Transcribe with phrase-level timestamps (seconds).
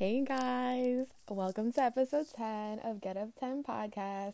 [0.00, 4.32] Hey guys, welcome to episode 10 of Get Up 10 podcast.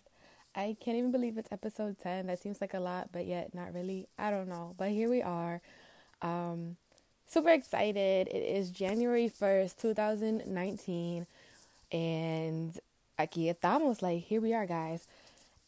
[0.55, 2.29] I can't even believe it's episode 10.
[2.29, 4.07] That seems like a lot, but yet not really.
[4.17, 5.61] I don't know, but here we are.
[6.23, 6.77] Um,
[7.27, 8.29] super excited.
[8.29, 11.27] It is January 1st, 2019,
[11.91, 12.81] and
[13.19, 14.03] aquí estamos.
[14.03, 15.09] Like, here we are, guys.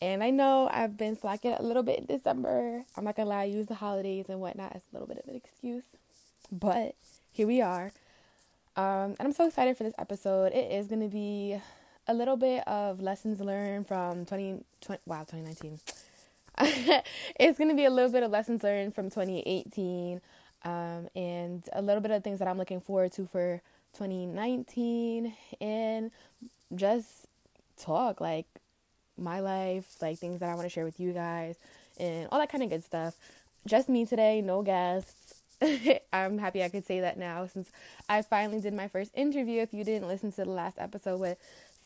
[0.01, 2.85] And I know I've been slacking a little bit in December.
[2.96, 5.29] I'm not gonna lie, I use the holidays and whatnot as a little bit of
[5.29, 5.83] an excuse,
[6.53, 6.95] but
[7.33, 7.91] here we are.
[8.79, 10.52] Um, and I'm so excited for this episode.
[10.52, 11.60] It is going to be
[12.06, 15.80] a little bit of lessons learned from 20, 20 wow, 2019.
[17.41, 20.20] it's going to be a little bit of lessons learned from 2018
[20.64, 23.60] um, and a little bit of things that I'm looking forward to for
[23.95, 26.12] 2019 and
[26.72, 27.27] just
[27.80, 28.47] talk like
[29.16, 31.56] my life, like things that I want to share with you guys
[31.98, 33.16] and all that kind of good stuff.
[33.66, 35.27] Just me today, no guests.
[36.12, 37.71] I'm happy I could say that now since
[38.09, 39.61] I finally did my first interview.
[39.61, 41.39] If you didn't listen to the last episode with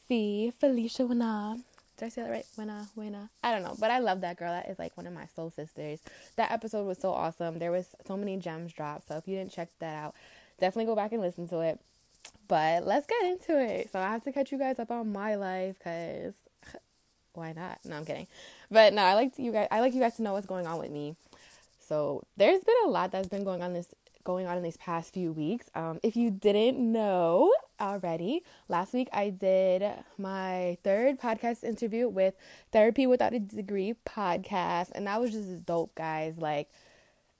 [0.08, 1.60] Fee Felicia Wina.
[1.96, 2.46] Did I say that right?
[2.58, 3.28] Wina, Wina.
[3.42, 4.50] I don't know, but I love that girl.
[4.50, 6.00] That is like one of my soul sisters.
[6.36, 7.58] That episode was so awesome.
[7.58, 9.08] There was so many gems dropped.
[9.08, 10.14] So if you didn't check that out,
[10.58, 11.78] definitely go back and listen to it.
[12.48, 13.90] But let's get into it.
[13.92, 16.34] So I have to catch you guys up on my life because
[17.34, 17.78] why not?
[17.84, 18.26] No, I'm kidding.
[18.70, 19.68] But no, I like you guys.
[19.70, 21.14] I like you guys to know what's going on with me.
[21.92, 23.86] So there's been a lot that's been going on this
[24.24, 25.66] going on in these past few weeks.
[25.74, 29.82] Um, if you didn't know already, last week I did
[30.16, 32.32] my third podcast interview with
[32.72, 36.38] Therapy Without a Degree podcast, and that was just dope, guys.
[36.38, 36.70] Like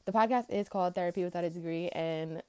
[0.05, 2.43] the podcast is called Therapy Without a Degree, and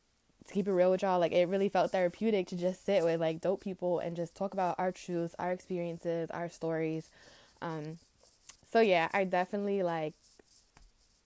[0.45, 3.21] to keep it real with y'all, like it really felt therapeutic to just sit with
[3.21, 7.07] like dope people and just talk about our truths, our experiences, our stories.
[7.61, 7.97] Um,
[8.69, 10.15] so yeah, I definitely like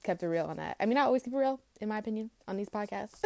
[0.07, 0.77] kept it real on that.
[0.79, 3.19] I mean, I always keep it real, in my opinion, on these podcasts.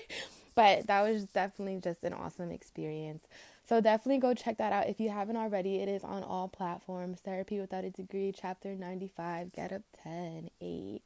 [0.54, 3.24] but that was definitely just an awesome experience.
[3.66, 5.76] So definitely go check that out if you haven't already.
[5.76, 7.20] It is on all platforms.
[7.24, 11.02] Therapy Without a Degree, Chapter 95, Get Up 10, 8.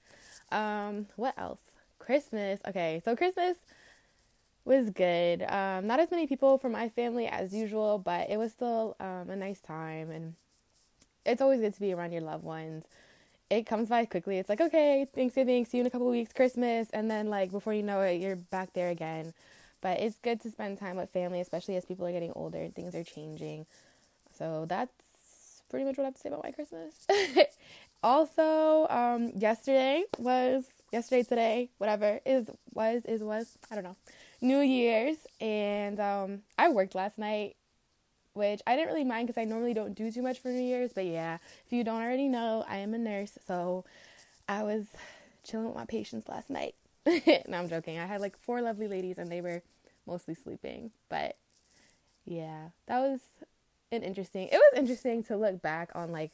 [0.50, 1.60] Um, what else?
[2.00, 2.60] Christmas.
[2.66, 3.56] Okay, so Christmas
[4.64, 5.42] was good.
[5.42, 9.30] Um, not as many people from my family as usual, but it was still um,
[9.30, 10.10] a nice time.
[10.10, 10.34] And
[11.24, 12.86] it's always good to be around your loved ones
[13.52, 14.38] it comes by quickly.
[14.38, 17.74] It's like, okay, Thanksgiving, see you in a couple weeks, Christmas, and then like before
[17.74, 19.34] you know it, you're back there again.
[19.82, 22.74] But it's good to spend time with family, especially as people are getting older and
[22.74, 23.66] things are changing.
[24.38, 26.94] So that's pretty much what I have to say about my Christmas.
[28.02, 33.96] also, um, yesterday was yesterday, today, whatever is was is was I don't know,
[34.40, 37.56] New Year's, and um, I worked last night
[38.34, 40.92] which I didn't really mind because I normally don't do too much for New Year's.
[40.92, 43.84] But yeah, if you don't already know, I am a nurse, so
[44.48, 44.86] I was
[45.44, 46.74] chilling with my patients last night.
[47.06, 47.98] no, I'm joking.
[47.98, 49.62] I had like four lovely ladies, and they were
[50.06, 50.90] mostly sleeping.
[51.08, 51.36] But
[52.24, 53.20] yeah, that was
[53.90, 54.48] an interesting.
[54.48, 56.30] It was interesting to look back on like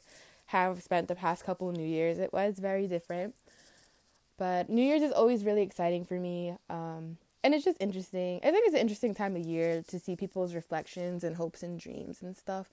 [0.47, 2.17] how I've spent the past couple of New Years.
[2.17, 3.35] It was very different.
[4.37, 6.55] But New Year's is always really exciting for me.
[6.69, 8.39] Um, and it's just interesting.
[8.43, 11.79] I think it's an interesting time of year to see people's reflections and hopes and
[11.79, 12.67] dreams and stuff.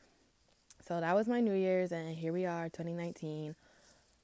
[0.86, 3.54] So that was my New Year's, and here we are, 2019.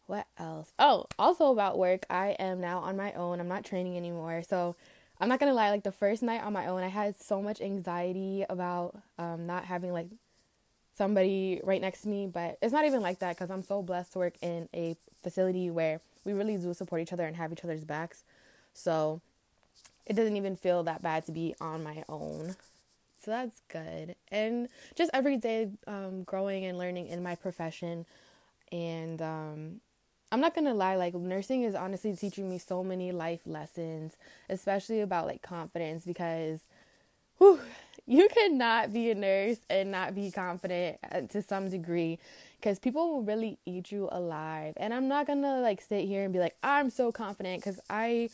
[0.07, 0.71] What else?
[0.79, 3.41] Oh, also about work, I am now on my own.
[3.41, 4.43] I'm not training anymore.
[4.49, 4.77] So
[5.21, 7.61] I'm not gonna lie, like the first night on my own, I had so much
[7.61, 10.09] anxiety about um, not having like
[10.97, 12.27] somebody right next to me.
[12.27, 15.71] But it's not even like that because I'm so blessed to work in a facility
[15.71, 18.25] where we really do support each other and have each other's backs.
[18.75, 19.21] So
[20.07, 22.57] it doesn't even feel that bad to be on my own.
[23.23, 24.17] So that's good.
[24.31, 28.05] And just every day um, growing and learning in my profession.
[28.73, 29.81] And um,
[30.33, 34.17] I'm not going to lie, like, nursing is honestly teaching me so many life lessons,
[34.49, 36.61] especially about like confidence because
[37.39, 37.61] whew,
[38.07, 42.19] you cannot be a nurse and not be confident uh, to some degree
[42.59, 44.75] because people will really eat you alive.
[44.77, 48.31] And I'm not to like sit here and be like, I'm so confident because I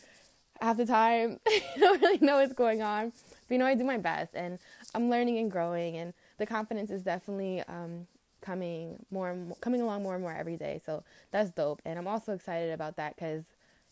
[0.61, 3.11] half the time I don't really know what's going on.
[3.47, 4.59] But you know, I do my best and
[4.93, 8.07] I'm learning and growing and the confidence is definitely um,
[8.41, 10.81] coming more, more coming along more and more every day.
[10.85, 11.81] So that's dope.
[11.85, 13.45] And I'm also excited about that because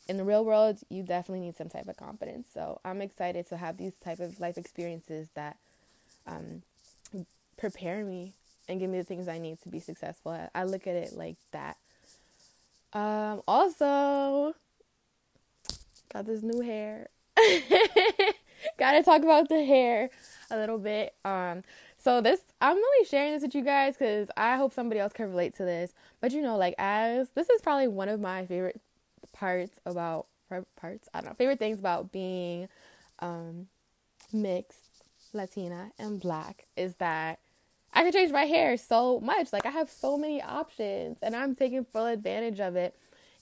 [0.08, 2.48] in the real world, you definitely need some type of confidence.
[2.54, 5.58] So I'm excited to have these type of life experiences that
[6.26, 6.64] um,
[7.58, 8.34] prepare me
[8.70, 10.32] and give me the things I need to be successful.
[10.32, 11.78] I, I look at it like that.
[12.94, 14.54] Um, also,
[16.12, 17.08] got this new hair.
[18.78, 20.10] Gotta talk about the hair
[20.50, 21.14] a little bit.
[21.24, 21.64] Um,
[21.98, 25.30] so this I'm really sharing this with you guys because I hope somebody else can
[25.30, 25.94] relate to this.
[26.22, 28.82] But you know, like as this is probably one of my favorite
[29.34, 30.28] parts about
[30.76, 31.10] parts.
[31.14, 32.70] I don't know favorite things about being
[33.20, 33.68] um,
[34.34, 34.88] mixed.
[35.34, 37.40] Latina, and black is that
[37.94, 39.54] I can change my hair so much.
[39.54, 42.96] Like I have so many options and I'm taking full advantage of it.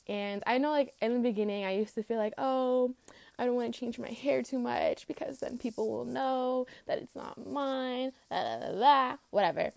[0.07, 2.93] And I know like in the beginning I used to feel like, "Oh,
[3.37, 6.99] I don't want to change my hair too much because then people will know that
[6.99, 9.71] it's not mine." La la la, whatever.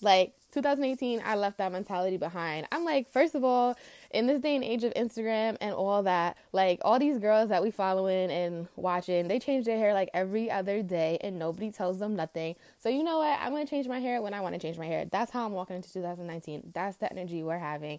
[0.00, 2.66] Like 2018, I left that mentality behind.
[2.70, 3.76] I'm like, first of all,
[4.10, 7.62] in this day and age of Instagram and all that, like all these girls that
[7.62, 11.98] we following and watching, they change their hair like every other day and nobody tells
[11.98, 12.54] them nothing.
[12.80, 13.38] So you know what?
[13.40, 15.06] I'm gonna change my hair when I want to change my hair.
[15.10, 16.70] That's how I'm walking into 2019.
[16.74, 17.98] That's the energy we're having.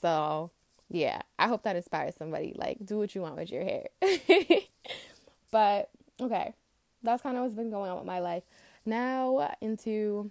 [0.00, 0.50] So
[0.90, 2.54] yeah, I hope that inspires somebody.
[2.56, 3.88] Like, do what you want with your hair.
[5.50, 5.90] but
[6.20, 6.54] okay,
[7.02, 8.42] that's kind of what's been going on with my life.
[8.86, 10.30] Now into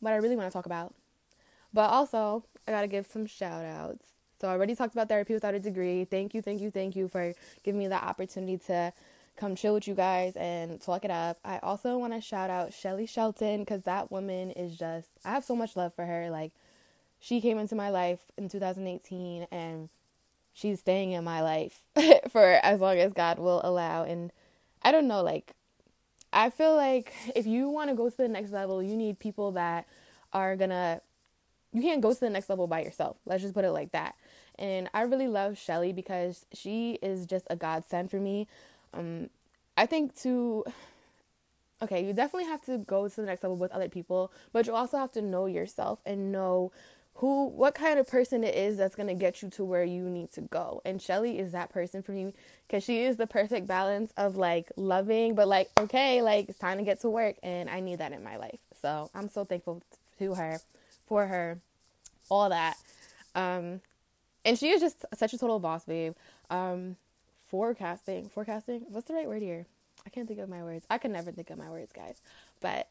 [0.00, 0.94] what I really want to talk about.
[1.72, 4.06] But also, I got to give some shout outs.
[4.40, 6.04] So I already talked about therapy without a degree.
[6.04, 7.32] Thank you, thank you, thank you for
[7.62, 8.92] giving me the opportunity to
[9.36, 11.38] come chill with you guys and talk it up.
[11.44, 15.44] I also want to shout out Shelly Shelton because that woman is just, I have
[15.44, 16.30] so much love for her.
[16.30, 16.52] Like,
[17.26, 19.88] she came into my life in 2018 and
[20.52, 21.80] she's staying in my life
[22.30, 24.04] for as long as God will allow.
[24.04, 24.30] And
[24.82, 25.52] I don't know, like,
[26.32, 29.50] I feel like if you want to go to the next level, you need people
[29.52, 29.88] that
[30.32, 31.00] are gonna
[31.72, 33.16] you can't go to the next level by yourself.
[33.26, 34.14] Let's just put it like that.
[34.56, 38.46] And I really love Shelly because she is just a godsend for me.
[38.94, 39.30] Um,
[39.76, 40.64] I think to
[41.82, 44.74] okay, you definitely have to go to the next level with other people, but you
[44.74, 46.70] also have to know yourself and know
[47.16, 50.02] who what kind of person it is that's going to get you to where you
[50.02, 50.82] need to go.
[50.84, 52.32] And Shelly is that person for me
[52.68, 56.78] cuz she is the perfect balance of like loving but like okay, like it's time
[56.78, 58.60] to get to work and I need that in my life.
[58.82, 59.82] So, I'm so thankful
[60.18, 60.60] to her
[61.06, 61.58] for her
[62.28, 62.76] all that.
[63.34, 63.80] Um,
[64.44, 66.14] and she is just such a total boss babe.
[66.50, 66.96] Um,
[67.48, 68.82] forecasting, forecasting.
[68.90, 69.66] What's the right word here?
[70.06, 70.86] I can't think of my words.
[70.88, 72.20] I can never think of my words, guys.
[72.60, 72.88] But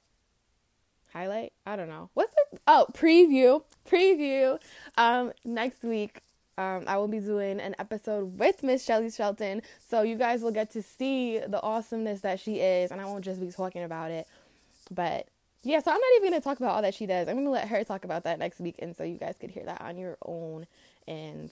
[1.15, 2.09] highlight, I don't know.
[2.13, 3.63] What's the oh preview?
[3.89, 4.59] Preview.
[4.97, 6.21] Um, next week.
[6.57, 10.53] Um, I will be doing an episode with Miss Shelly Shelton, so you guys will
[10.53, 14.09] get to see the awesomeness that she is, and I won't just be talking about
[14.09, 14.25] it.
[14.89, 15.27] But
[15.63, 17.27] yeah, so I'm not even gonna talk about all that she does.
[17.27, 19.65] I'm gonna let her talk about that next week, and so you guys could hear
[19.65, 20.65] that on your own,
[21.09, 21.50] and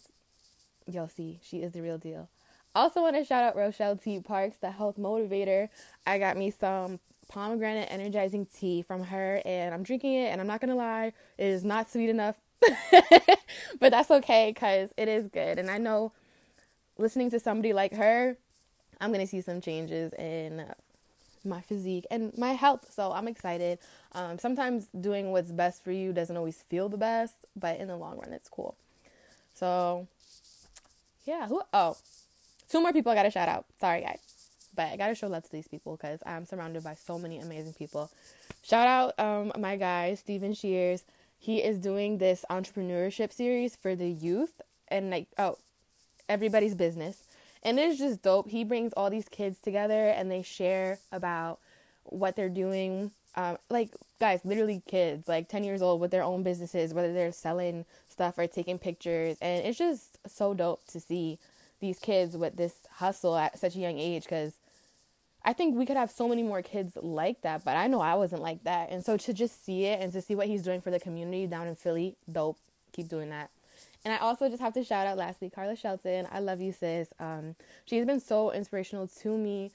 [0.89, 2.29] you'll see she is the real deal.
[2.73, 4.21] Also, want to shout out Rochelle T.
[4.21, 5.67] Parks, the health motivator.
[6.07, 7.01] I got me some
[7.33, 10.27] pomegranate energizing tea from her, and I'm drinking it.
[10.27, 12.35] And I'm not gonna lie, it is not sweet enough,
[13.79, 15.57] but that's okay because it is good.
[15.57, 16.11] And I know
[16.97, 18.37] listening to somebody like her,
[19.01, 20.65] I'm gonna see some changes in
[21.43, 22.91] my physique and my health.
[22.93, 23.79] So I'm excited.
[24.13, 27.97] Um, sometimes doing what's best for you doesn't always feel the best, but in the
[27.97, 28.75] long run, it's cool.
[29.55, 30.07] So
[31.25, 31.61] yeah, who?
[31.73, 31.97] Oh,
[32.69, 33.65] two more people I got to shout out.
[33.79, 34.19] Sorry, guys,
[34.75, 37.39] but I got to show love to these people because I'm surrounded by so many
[37.39, 38.11] amazing people.
[38.63, 41.03] Shout out um, my guy Steven Shears.
[41.39, 45.57] He is doing this entrepreneurship series for the youth and like oh,
[46.29, 47.23] everybody's business
[47.63, 48.49] and it's just dope.
[48.49, 51.59] He brings all these kids together and they share about
[52.03, 53.11] what they're doing.
[53.35, 57.31] Um, like guys, literally kids, like 10 years old with their own businesses, whether they're
[57.31, 59.37] selling stuff or taking pictures.
[59.41, 61.39] And it's just so dope to see
[61.79, 64.53] these kids with this hustle at such a young age because
[65.45, 68.15] I think we could have so many more kids like that, but I know I
[68.15, 68.89] wasn't like that.
[68.91, 71.47] And so to just see it and to see what he's doing for the community
[71.47, 72.57] down in Philly, dope.
[72.93, 73.49] Keep doing that.
[74.05, 76.27] And I also just have to shout out lastly Carla Shelton.
[76.31, 77.09] I love you, sis.
[77.19, 79.71] Um, she's been so inspirational to me.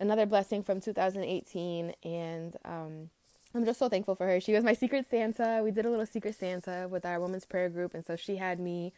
[0.00, 3.10] Another blessing from 2018, and um,
[3.54, 4.40] I'm just so thankful for her.
[4.40, 5.60] She was my secret Santa.
[5.62, 8.58] We did a little secret Santa with our women's prayer group, and so she had
[8.58, 8.92] me,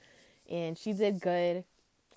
[0.51, 1.65] and she did good.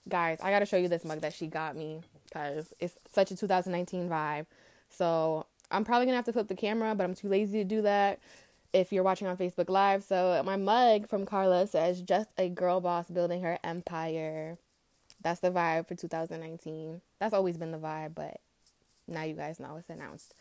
[0.07, 3.35] Guys, I gotta show you this mug that she got me because it's such a
[3.35, 4.45] 2019 vibe.
[4.89, 7.81] So I'm probably gonna have to flip the camera, but I'm too lazy to do
[7.83, 8.19] that
[8.73, 10.03] if you're watching on Facebook Live.
[10.03, 14.57] So my mug from Carla says just a girl boss building her empire.
[15.21, 17.01] That's the vibe for 2019.
[17.19, 18.39] That's always been the vibe, but
[19.07, 20.33] now you guys know it's announced.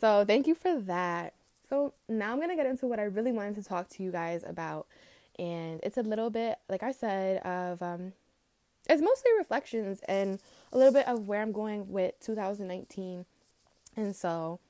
[0.00, 1.34] So thank you for that.
[1.68, 4.10] So now I'm going to get into what I really wanted to talk to you
[4.10, 4.86] guys about.
[5.38, 8.12] And it's a little bit, like I said, of um
[8.88, 10.40] it's mostly reflections and
[10.72, 13.24] a little bit of where I'm going with 2019.
[13.96, 14.60] And so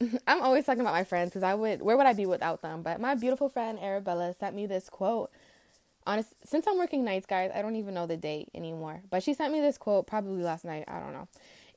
[0.26, 2.82] I'm always talking about my friends because I would, where would I be without them?
[2.82, 5.30] But my beautiful friend Arabella sent me this quote.
[6.06, 9.02] Honest, since I'm working nights, guys, I don't even know the date anymore.
[9.10, 10.84] But she sent me this quote probably last night.
[10.88, 11.28] I don't know.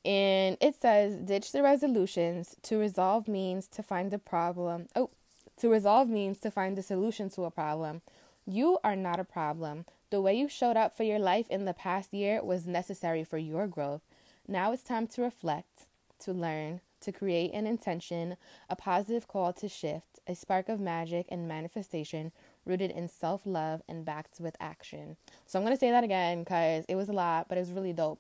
[0.06, 2.56] And it says, ditch the resolutions.
[2.64, 4.88] To resolve means to find the problem.
[4.96, 5.10] Oh,
[5.58, 8.02] to resolve means to find the solution to a problem.
[8.46, 9.86] You are not a problem.
[10.10, 13.38] The way you showed up for your life in the past year was necessary for
[13.38, 14.02] your growth.
[14.48, 15.86] Now it's time to reflect,
[16.20, 18.36] to learn, to create an intention,
[18.70, 22.32] a positive call to shift, a spark of magic and manifestation
[22.66, 25.16] rooted in self love and backed with action.
[25.46, 27.72] So I'm going to say that again because it was a lot, but it was
[27.72, 28.20] really dope.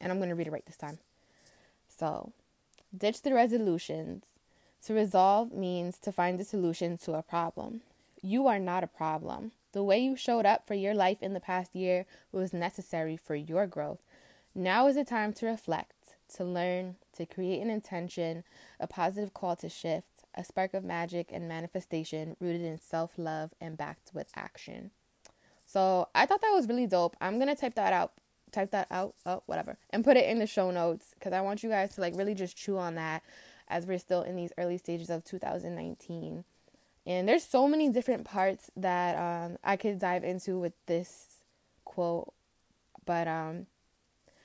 [0.00, 0.98] And I'm going to right this time.
[1.88, 2.32] So,
[2.96, 4.24] ditch the resolutions.
[4.84, 7.80] To resolve means to find a solution to a problem.
[8.22, 9.52] You are not a problem.
[9.72, 13.34] The way you showed up for your life in the past year was necessary for
[13.34, 14.02] your growth.
[14.54, 18.44] Now is the time to reflect, to learn, to create an intention,
[18.80, 23.52] a positive call to shift, a spark of magic and manifestation rooted in self love
[23.60, 24.90] and backed with action.
[25.66, 27.16] So I thought that was really dope.
[27.20, 28.14] I'm gonna type that out,
[28.50, 31.62] type that out, oh, whatever, and put it in the show notes because I want
[31.62, 33.22] you guys to like really just chew on that
[33.68, 36.44] as we're still in these early stages of 2019.
[37.08, 41.38] And there's so many different parts that um, I could dive into with this
[41.86, 42.34] quote,
[43.06, 43.66] but um,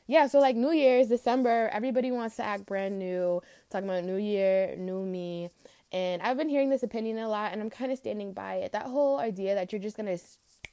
[0.08, 4.16] yeah, so like New Year's, December, everybody wants to act brand new, talking about New
[4.16, 5.50] Year, new me.
[5.92, 8.72] And I've been hearing this opinion a lot, and I'm kind of standing by it.
[8.72, 10.24] That whole idea that you're just going to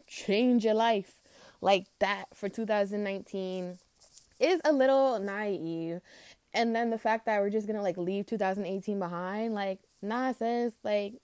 [0.07, 1.15] change your life
[1.61, 3.79] like that for 2019
[4.39, 6.03] is a little naive.
[6.55, 10.33] And then the fact that we're just going to like leave 2018 behind, like, nah,
[10.33, 11.15] sis, like,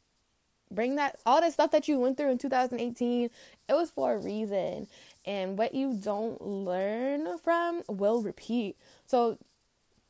[0.70, 3.30] bring that, all that stuff that you went through in 2018,
[3.68, 4.86] it was for a reason
[5.26, 8.76] and what you don't learn from will repeat.
[9.06, 9.38] So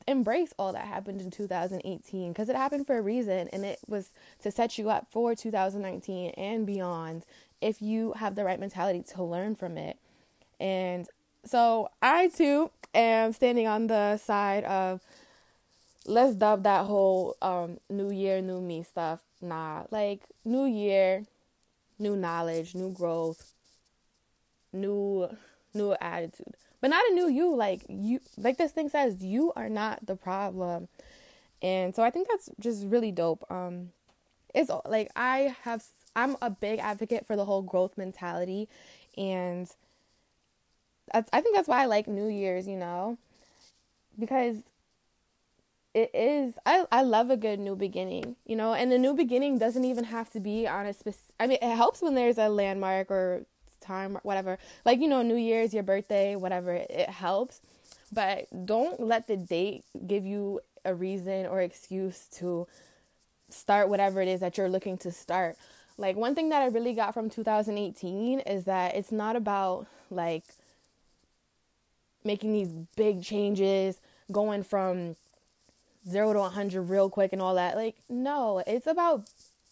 [0.07, 4.09] embrace all that happened in 2018 because it happened for a reason and it was
[4.41, 7.25] to set you up for 2019 and beyond
[7.61, 9.97] if you have the right mentality to learn from it.
[10.59, 11.07] And
[11.43, 15.01] so I too am standing on the side of
[16.05, 19.21] let's dub that whole um, new year, new me stuff.
[19.41, 21.25] Nah, like new year,
[21.99, 23.53] new knowledge, new growth,
[24.73, 25.29] new
[25.73, 26.55] new attitude.
[26.81, 30.15] But not a new you like you like this thing says you are not the
[30.15, 30.87] problem.
[31.61, 33.45] And so i think that's just really dope.
[33.51, 33.91] Um
[34.53, 35.83] it's like i have
[36.15, 38.69] i'm a big advocate for the whole growth mentality.
[39.17, 39.69] And
[41.13, 43.17] that's i think that's why i like new year's you know?
[44.19, 44.57] Because
[45.97, 49.57] it is I, I love a good new beginning you know and the new beginning
[49.57, 52.49] doesn't even have to be on a specific i mean it helps when there's a
[52.49, 53.45] landmark or
[53.87, 54.59] time, whatever.
[54.85, 57.61] Like, you know, New Year's, your birthday, whatever, it helps.
[58.11, 62.67] But don't let the date give you a reason or excuse to
[63.49, 65.57] start whatever it is that you're looking to start.
[65.97, 70.43] Like, one thing that I really got from 2018 is that it's not about like
[72.23, 73.97] making these big changes,
[74.31, 75.15] going from
[76.09, 77.75] zero to 100 real quick and all that.
[77.75, 79.23] Like, no, it's about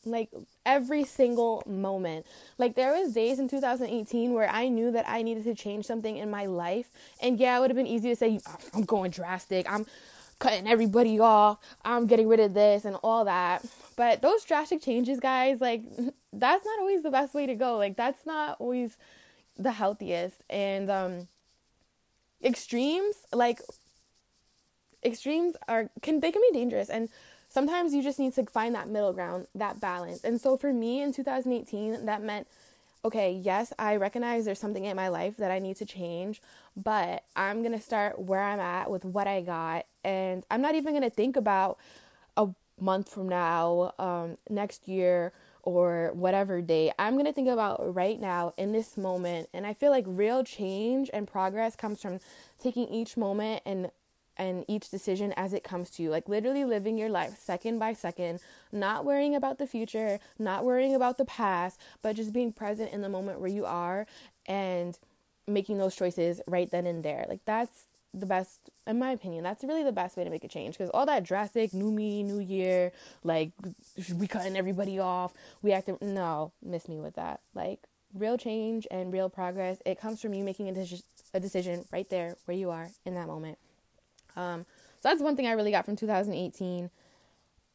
[0.05, 0.29] like
[0.65, 2.25] every single moment.
[2.57, 6.17] Like there was days in 2018 where I knew that I needed to change something
[6.17, 6.87] in my life.
[7.21, 8.39] And yeah, it would have been easy to say
[8.73, 9.69] I'm going drastic.
[9.71, 9.85] I'm
[10.39, 11.59] cutting everybody off.
[11.83, 13.65] I'm getting rid of this and all that.
[13.95, 15.81] But those drastic changes, guys, like
[16.33, 17.77] that's not always the best way to go.
[17.77, 18.97] Like that's not always
[19.57, 20.35] the healthiest.
[20.49, 21.27] And um
[22.43, 23.59] extremes, like
[25.05, 27.09] extremes are can they can be dangerous and
[27.55, 30.25] sometimes you just need to find that middle ground, that balance.
[30.25, 32.47] And so for me in 2018, that meant
[33.05, 36.41] okay, yes, I recognize there's something in my life that I need to change,
[36.75, 39.85] but I'm going to start where I'm at with what I got.
[40.03, 41.77] And I'm not even going to think about
[42.35, 42.47] a
[42.81, 46.91] month from now, um, next year, or whatever day.
[46.97, 49.49] I'm going to think about right now in this moment.
[49.53, 52.19] And I feel like real change and progress comes from
[52.59, 53.91] taking each moment and
[54.37, 56.09] and each decision as it comes to you.
[56.09, 58.39] Like literally living your life second by second,
[58.71, 63.01] not worrying about the future, not worrying about the past, but just being present in
[63.01, 64.05] the moment where you are
[64.45, 64.97] and
[65.47, 67.25] making those choices right then and there.
[67.29, 67.85] Like that's
[68.19, 70.89] the best in my opinion that's really the best way to make a change because
[70.91, 72.91] all that drastic new me new year
[73.23, 73.51] like
[74.15, 77.79] we cutting everybody off we acting no miss me with that like
[78.13, 82.09] real change and real progress it comes from you making a, de- a decision right
[82.09, 83.57] there where you are in that moment
[84.35, 84.65] um,
[85.01, 86.89] so that's one thing I really got from 2018.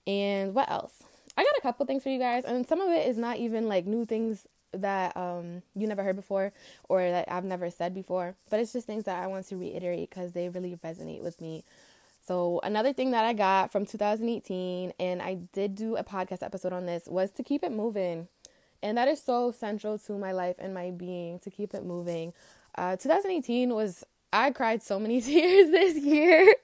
[0.07, 0.95] And what else?
[1.37, 3.69] I got a couple things for you guys, and some of it is not even
[3.69, 6.53] like new things that um, you never heard before
[6.89, 10.11] or that I've never said before, but it's just things that I want to reiterate
[10.11, 11.65] because they really resonate with me.
[12.27, 16.73] So, another thing that I got from 2018, and I did do a podcast episode
[16.73, 18.29] on this, was to keep it moving.
[18.83, 22.33] And that is so central to my life and my being to keep it moving.
[22.77, 26.55] Uh, 2018 was I cried so many tears this year.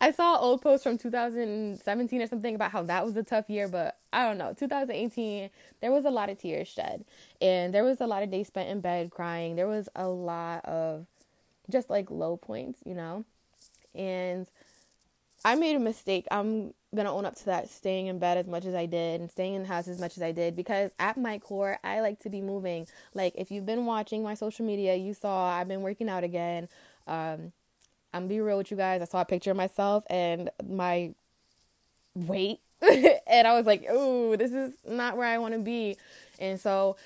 [0.00, 3.68] I saw old post from 2017 or something about how that was a tough year,
[3.68, 4.52] but I don't know.
[4.52, 5.48] 2018,
[5.80, 7.04] there was a lot of tears shed,
[7.40, 9.54] and there was a lot of days spent in bed crying.
[9.54, 11.06] There was a lot of
[11.70, 13.24] just like low points, you know?
[13.94, 14.48] And
[15.44, 16.26] I made a mistake.
[16.30, 19.30] I'm gonna own up to that staying in bed as much as I did and
[19.30, 22.20] staying in the house as much as I did because at my core I like
[22.20, 22.86] to be moving.
[23.14, 26.68] Like if you've been watching my social media, you saw I've been working out again.
[27.06, 27.52] Um,
[28.12, 29.02] I'm be real with you guys.
[29.02, 31.14] I saw a picture of myself and my
[32.14, 32.60] weight
[33.26, 35.96] and I was like, "Oh, this is not where I want to be."
[36.38, 36.96] And so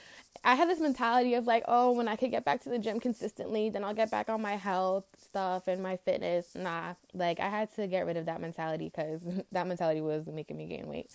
[0.44, 3.00] I had this mentality of like, "Oh, when I could get back to the gym
[3.00, 7.48] consistently, then I'll get back on my health stuff and my fitness." Nah, like I
[7.48, 9.20] had to get rid of that mentality cuz
[9.52, 11.10] that mentality was making me gain weight.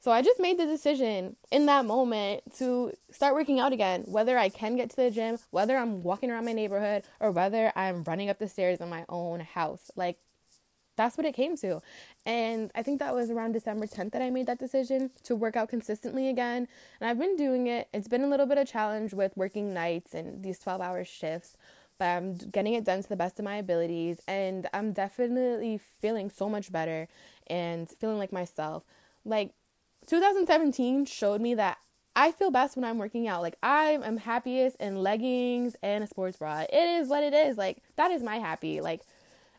[0.00, 4.36] So I just made the decision in that moment to start working out again, whether
[4.36, 8.02] I can get to the gym, whether I'm walking around my neighborhood, or whether I'm
[8.02, 9.92] running up the stairs in my own house.
[9.94, 10.18] Like
[10.96, 11.80] that's what it came to.
[12.26, 15.56] And I think that was around December 10th that I made that decision to work
[15.56, 16.68] out consistently again.
[17.00, 17.88] And I've been doing it.
[17.92, 21.04] It's been a little bit of a challenge with working nights and these 12 hour
[21.04, 21.56] shifts,
[21.98, 24.20] but I'm getting it done to the best of my abilities.
[24.28, 27.08] And I'm definitely feeling so much better
[27.48, 28.84] and feeling like myself.
[29.24, 29.52] Like
[30.06, 31.78] 2017 showed me that
[32.14, 33.42] I feel best when I'm working out.
[33.42, 36.64] Like I am happiest in leggings and a sports bra.
[36.70, 37.56] It is what it is.
[37.56, 38.80] Like that is my happy.
[38.80, 39.00] Like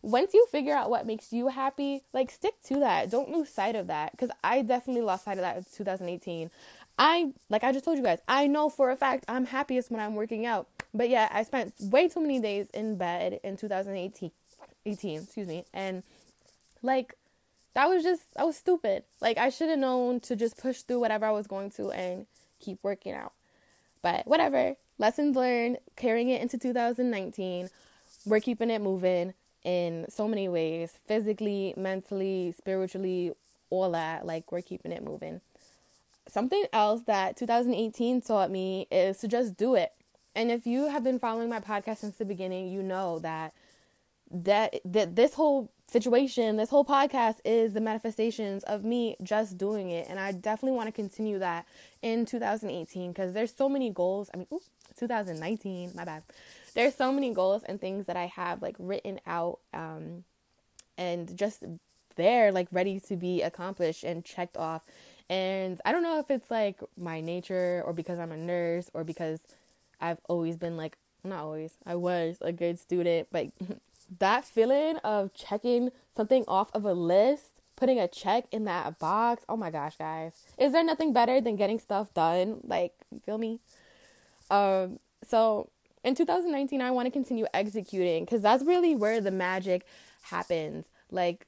[0.03, 3.09] once you figure out what makes you happy, like stick to that.
[3.09, 6.51] Don't lose sight of that because I definitely lost sight of that in 2018.
[6.99, 10.01] I like I just told you guys, I know for a fact I'm happiest when
[10.01, 10.67] I'm working out.
[10.93, 14.29] But yeah, I spent way too many days in bed in 2018
[14.85, 15.63] 18, excuse me.
[15.73, 16.03] And
[16.81, 17.15] like
[17.73, 19.03] that was just I was stupid.
[19.21, 22.25] Like I should have known to just push through whatever I was going to and
[22.59, 23.31] keep working out.
[24.01, 24.75] But whatever.
[24.99, 27.69] Lessons learned, carrying it into 2019.
[28.25, 29.33] We're keeping it moving
[29.63, 33.33] in so many ways physically, mentally, spiritually,
[33.69, 34.25] all that.
[34.25, 35.41] Like, we're keeping it moving.
[36.27, 39.91] Something else that 2018 taught me is to just do it.
[40.35, 43.53] And if you have been following my podcast since the beginning, you know that
[44.31, 49.91] that that this whole situation, this whole podcast is the manifestations of me just doing
[49.91, 50.07] it.
[50.09, 51.67] And I definitely want to continue that
[52.01, 54.29] in 2018 because there's so many goals.
[54.33, 54.61] I mean, ooh,
[54.97, 56.23] 2019, my bad
[56.73, 60.23] there's so many goals and things that I have like written out um,
[60.97, 61.63] and just
[62.15, 64.83] there, like ready to be accomplished and checked off.
[65.29, 69.03] And I don't know if it's like my nature or because I'm a nurse or
[69.03, 69.39] because
[70.01, 73.47] I've always been like, not always, I was a good student, but
[74.19, 79.43] that feeling of checking something off of a list putting a check in that box.
[79.49, 80.33] Oh my gosh, guys.
[80.57, 82.59] Is there nothing better than getting stuff done?
[82.63, 82.93] Like,
[83.25, 83.59] feel me?
[84.49, 85.69] Um, so
[86.03, 89.85] in 2019 I want to continue executing cuz that's really where the magic
[90.23, 90.85] happens.
[91.11, 91.47] Like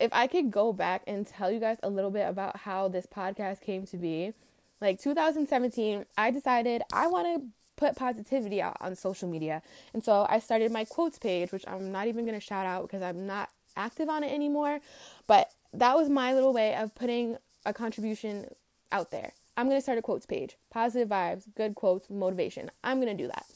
[0.00, 3.06] if I could go back and tell you guys a little bit about how this
[3.06, 4.32] podcast came to be,
[4.80, 9.62] like 2017, I decided I want to put positivity out on social media.
[9.94, 12.82] And so I started my quotes page, which I'm not even going to shout out
[12.82, 14.80] because I'm not active on it anymore,
[15.26, 18.48] but that was my little way of putting a contribution
[18.90, 19.32] out there.
[19.56, 20.56] I'm going to start a quotes page.
[20.70, 22.70] Positive vibes, good quotes, motivation.
[22.82, 23.46] I'm going to do that.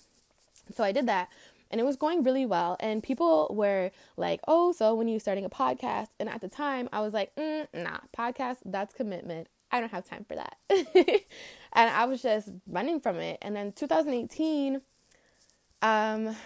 [0.74, 1.28] So I did that
[1.70, 2.76] and it was going really well.
[2.80, 6.08] And people were like, oh, so when you starting a podcast?
[6.20, 9.48] And at the time, I was like, mm, nah, podcast, that's commitment.
[9.72, 10.56] I don't have time for that.
[11.72, 13.38] and I was just running from it.
[13.42, 14.80] And then 2018,
[15.82, 16.36] um,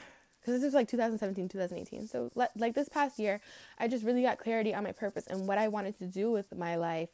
[0.41, 2.09] because this is like 2017, 2018.
[2.09, 3.43] So, like this past year,
[3.79, 6.57] I just really got clarity on my purpose and what I wanted to do with
[6.57, 7.11] my life.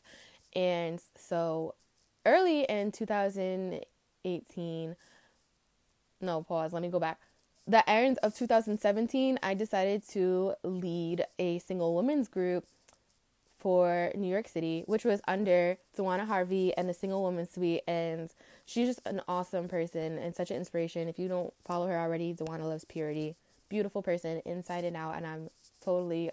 [0.55, 1.75] And so
[2.27, 4.97] early in 2018,
[6.21, 7.21] no, pause, let me go back.
[7.67, 12.67] The end of 2017, I decided to lead a single women's group
[13.59, 17.83] for New York City, which was under Tawana Harvey and the Single Woman Suite.
[17.89, 18.31] And
[18.65, 21.09] she's just an awesome person and such an inspiration.
[21.09, 23.35] If you don't follow her already, Tawana loves purity.
[23.69, 25.17] Beautiful person inside and out.
[25.17, 25.49] And I'm
[25.85, 26.31] totally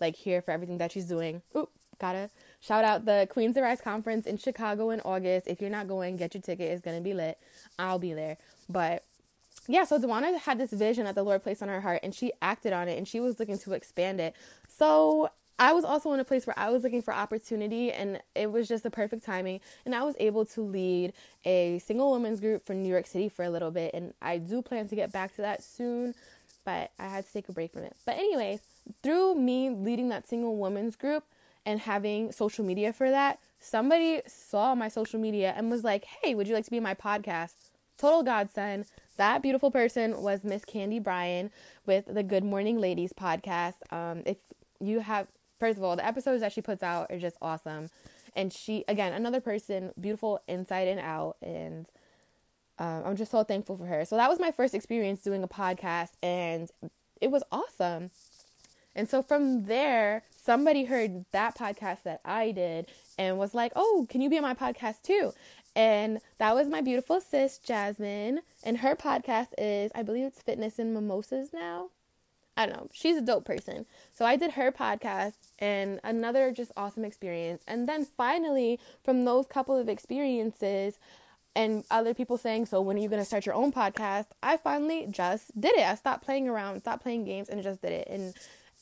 [0.00, 1.40] like here for everything that she's doing.
[1.56, 2.28] Oop, gotta
[2.66, 5.46] shout out the Queens of Rise conference in Chicago in August.
[5.46, 6.72] If you're not going, get your ticket.
[6.72, 7.38] It's gonna be lit.
[7.78, 8.36] I'll be there.
[8.68, 9.04] But
[9.68, 12.32] yeah, so Tawana had this vision that the Lord placed on her heart and she
[12.42, 14.34] acted on it and she was looking to expand it.
[14.68, 18.52] So I was also in a place where I was looking for opportunity and it
[18.52, 19.60] was just the perfect timing.
[19.84, 23.44] And I was able to lead a single women's group for New York City for
[23.44, 23.94] a little bit.
[23.94, 26.14] And I do plan to get back to that soon,
[26.64, 27.96] but I had to take a break from it.
[28.04, 28.60] But, anyways,
[29.02, 31.24] through me leading that single women's group,
[31.66, 36.34] and having social media for that, somebody saw my social media and was like, hey,
[36.34, 37.52] would you like to be my podcast?
[37.98, 38.86] Total godsend.
[39.16, 41.50] That beautiful person was Miss Candy Bryan
[41.84, 43.74] with the Good Morning Ladies podcast.
[43.90, 44.36] Um, if
[44.80, 45.26] you have,
[45.58, 47.90] first of all, the episodes that she puts out are just awesome.
[48.36, 51.36] And she, again, another person, beautiful inside and out.
[51.42, 51.86] And
[52.78, 54.04] um, I'm just so thankful for her.
[54.04, 56.70] So that was my first experience doing a podcast, and
[57.20, 58.10] it was awesome.
[58.96, 62.86] And so from there, somebody heard that podcast that I did
[63.18, 65.32] and was like, "Oh, can you be on my podcast too?"
[65.76, 70.78] And that was my beautiful sis Jasmine, and her podcast is I believe it's Fitness
[70.78, 71.90] and Mimosas now.
[72.56, 72.88] I don't know.
[72.94, 73.84] She's a dope person.
[74.14, 77.62] So I did her podcast and another just awesome experience.
[77.68, 80.94] And then finally, from those couple of experiences
[81.54, 84.26] and other people saying, So when are you going to start your own podcast?
[84.42, 85.86] I finally just did it.
[85.86, 88.08] I stopped playing around, stopped playing games, and just did it.
[88.08, 88.34] And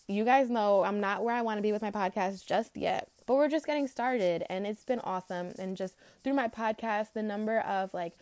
[0.07, 3.09] you guys know I'm not where I want to be with my podcast just yet,
[3.27, 5.53] but we're just getting started and it's been awesome.
[5.59, 8.13] And just through my podcast, the number of like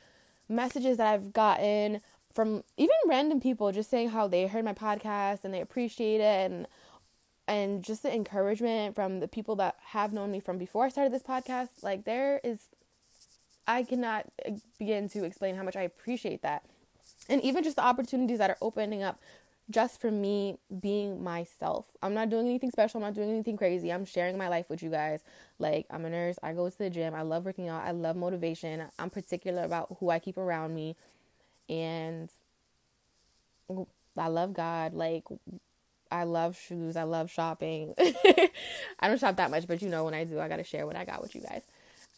[0.48, 2.00] messages that I've gotten
[2.34, 6.50] from even random people just saying how they heard my podcast and they appreciate it
[6.50, 6.66] and
[7.48, 11.12] and just the encouragement from the people that have known me from before I started
[11.12, 12.60] this podcast like there is
[13.66, 16.64] I cannot uh, begin to explain how much I appreciate that
[17.28, 19.20] and even just the opportunities that are opening up
[19.72, 21.86] just for me being myself.
[22.02, 22.98] I'm not doing anything special.
[22.98, 23.92] I'm not doing anything crazy.
[23.92, 25.20] I'm sharing my life with you guys.
[25.58, 26.38] Like, I'm a nurse.
[26.42, 27.14] I go to the gym.
[27.14, 27.82] I love working out.
[27.84, 28.84] I love motivation.
[28.98, 30.94] I'm particular about who I keep around me
[31.68, 32.30] and
[34.16, 34.94] I love God.
[34.94, 35.24] Like
[36.10, 36.96] I love shoes.
[36.96, 37.94] I love shopping.
[37.98, 40.96] I don't shop that much, but you know when I do, I gotta share what
[40.96, 41.62] I got with you guys.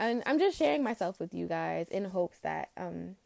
[0.01, 3.17] And I'm just sharing myself with you guys in hopes that um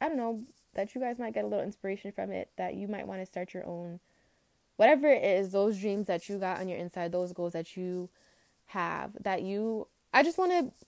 [0.00, 0.40] I don't know
[0.76, 2.50] that you guys might get a little inspiration from it.
[2.56, 4.00] That you might want to start your own
[4.76, 5.52] whatever it is.
[5.52, 8.08] Those dreams that you got on your inside, those goals that you
[8.66, 9.10] have.
[9.20, 9.88] That you.
[10.12, 10.86] I just want to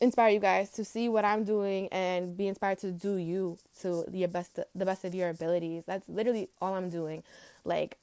[0.00, 4.04] inspire you guys to see what I'm doing and be inspired to do you to
[4.08, 5.84] the best the best of your abilities.
[5.86, 7.22] That's literally all I'm doing.
[7.64, 7.98] Like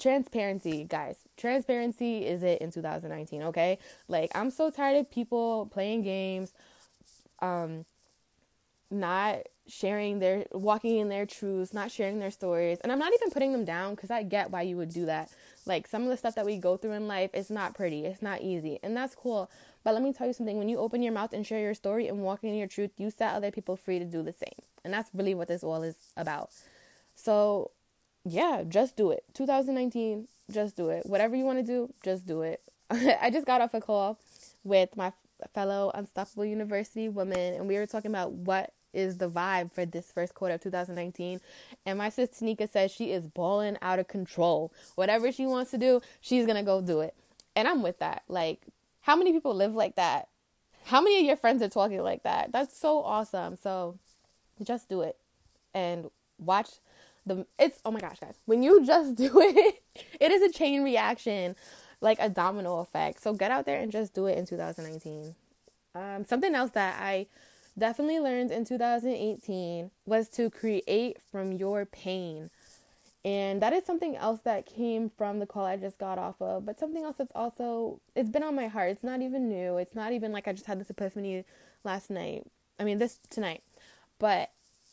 [0.00, 1.16] transparency, guys.
[1.36, 3.78] Transparency is it in 2019, okay?
[4.08, 6.52] Like I'm so tired of people playing games
[7.40, 7.84] um
[8.90, 9.38] not
[9.68, 12.78] sharing their walking in their truths, not sharing their stories.
[12.80, 15.30] And I'm not even putting them down cuz I get why you would do that.
[15.66, 18.04] Like some of the stuff that we go through in life, it's not pretty.
[18.04, 18.78] It's not easy.
[18.82, 19.50] And that's cool.
[19.84, 22.08] But let me tell you something when you open your mouth and share your story
[22.08, 24.58] and walk in your truth, you set other people free to do the same.
[24.84, 26.50] And that's really what this all is about.
[27.14, 27.70] So,
[28.24, 29.24] yeah, just do it.
[29.34, 31.06] 2019, just do it.
[31.06, 32.60] Whatever you want to do, just do it.
[32.90, 34.18] I just got off a call
[34.64, 35.12] with my
[35.54, 40.10] fellow Unstoppable University woman, and we were talking about what is the vibe for this
[40.10, 41.40] first quarter of 2019.
[41.86, 44.72] And my sister Tanika says she is balling out of control.
[44.94, 47.14] Whatever she wants to do, she's gonna go do it.
[47.54, 48.22] And I'm with that.
[48.28, 48.62] Like,
[49.02, 50.28] how many people live like that?
[50.84, 52.52] How many of your friends are talking like that?
[52.52, 53.56] That's so awesome.
[53.56, 53.98] So
[54.62, 55.16] just do it
[55.74, 56.68] and watch
[57.26, 59.82] the it's oh my gosh guys when you just do it
[60.20, 61.54] it is a chain reaction
[62.00, 65.34] like a domino effect so get out there and just do it in 2019
[65.94, 67.26] um, something else that i
[67.78, 72.50] definitely learned in 2018 was to create from your pain
[73.24, 76.64] and that is something else that came from the call I just got off of,
[76.64, 78.90] but something else that's also it's been on my heart.
[78.90, 79.76] It's not even new.
[79.76, 81.44] It's not even like I just had this epiphany
[81.84, 82.46] last night.
[82.78, 83.62] I mean, this tonight.
[84.18, 84.50] But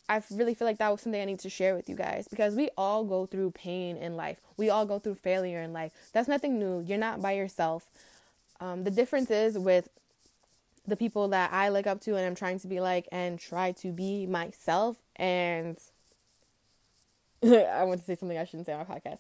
[0.10, 2.56] I really feel like that was something I need to share with you guys because
[2.56, 4.40] we all go through pain in life.
[4.58, 5.94] We all go through failure in life.
[6.12, 6.82] That's nothing new.
[6.82, 7.86] You're not by yourself.
[8.60, 9.88] Um, the difference is with
[10.88, 13.72] the people that I look up to and I'm trying to be like and try
[13.74, 15.78] to be myself and
[17.44, 19.20] I want to say something I shouldn't say on my podcast,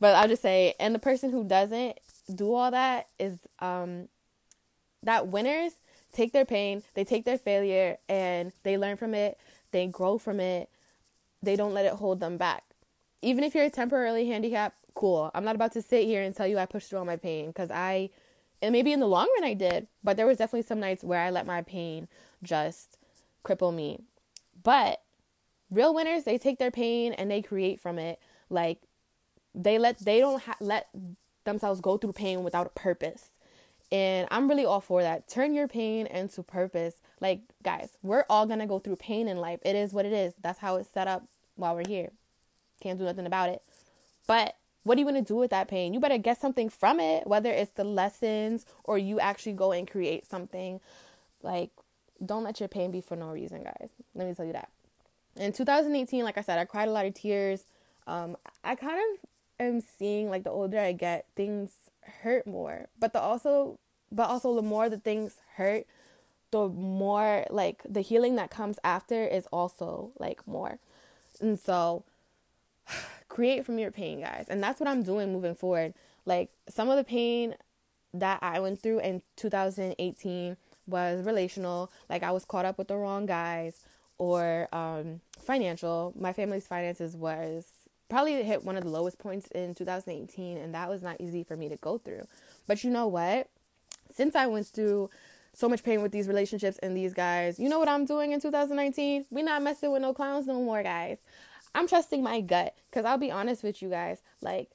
[0.00, 1.98] but I'll just say, and the person who doesn't
[2.34, 4.08] do all that is um,
[5.02, 5.72] that winners
[6.12, 9.38] take their pain, they take their failure, and they learn from it,
[9.70, 10.68] they grow from it,
[11.42, 12.64] they don't let it hold them back.
[13.22, 15.30] Even if you're temporarily handicapped, cool.
[15.34, 17.48] I'm not about to sit here and tell you I pushed through all my pain
[17.48, 18.10] because I,
[18.62, 21.20] and maybe in the long run I did, but there was definitely some nights where
[21.20, 22.06] I let my pain
[22.42, 22.96] just
[23.44, 24.04] cripple me.
[24.62, 25.02] But
[25.70, 28.20] real winners they take their pain and they create from it.
[28.48, 28.78] Like
[29.54, 30.86] they let they don't ha- let
[31.44, 33.30] themselves go through pain without a purpose.
[33.90, 35.28] And i'm really all for that.
[35.28, 36.94] Turn your pain into purpose.
[37.20, 39.58] Like guys we're all gonna go through pain in life.
[39.64, 40.34] It is what it is.
[40.40, 41.24] That's how it's set up
[41.56, 42.12] while we're here.
[42.80, 43.60] Can't do nothing about it.
[44.26, 45.94] But what are you going to do with that pain?
[45.94, 49.88] You better get something from it, whether it's the lessons or you actually go and
[49.88, 50.80] create something.
[51.42, 51.70] Like,
[52.24, 53.90] don't let your pain be for no reason, guys.
[54.14, 54.68] Let me tell you that
[55.36, 57.64] in 2018, like I said, I cried a lot of tears.
[58.06, 59.28] Um, I kind of
[59.60, 61.72] am seeing like the older I get, things
[62.22, 62.88] hurt more.
[62.98, 63.78] But the also,
[64.10, 65.86] but also the more the things hurt,
[66.50, 70.78] the more like the healing that comes after is also like more.
[71.40, 72.04] And so,
[73.32, 74.44] create from your pain, guys.
[74.48, 75.94] And that's what I'm doing moving forward.
[76.26, 77.54] Like some of the pain
[78.12, 81.90] that I went through in 2018 was relational.
[82.10, 83.80] Like I was caught up with the wrong guys
[84.18, 86.12] or um, financial.
[86.14, 87.64] My family's finances was
[88.10, 91.56] probably hit one of the lowest points in 2018, and that was not easy for
[91.56, 92.26] me to go through.
[92.66, 93.48] But you know what?
[94.14, 95.08] Since I went through
[95.54, 98.40] so much pain with these relationships and these guys, you know what I'm doing in
[98.42, 99.24] 2019?
[99.30, 101.16] We not messing with no clowns no more, guys.
[101.74, 104.18] I'm trusting my gut because I'll be honest with you guys.
[104.40, 104.70] Like,